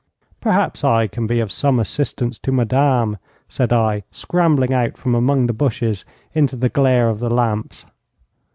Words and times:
'Perhaps 0.39 0.83
I 0.83 1.05
can 1.05 1.27
be 1.27 1.39
of 1.41 1.51
some 1.51 1.79
assistance 1.79 2.39
to 2.39 2.51
madame,' 2.51 3.19
said 3.47 3.71
I, 3.71 4.01
scrambling 4.09 4.73
out 4.73 4.97
from 4.97 5.13
among 5.13 5.45
the 5.45 5.53
bushes 5.53 6.05
into 6.33 6.55
the 6.55 6.69
glare 6.69 7.07
of 7.07 7.19
the 7.19 7.29
lamps. 7.29 7.85